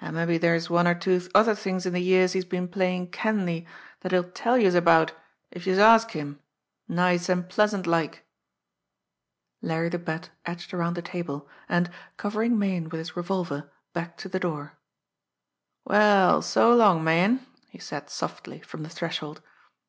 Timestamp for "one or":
0.70-0.94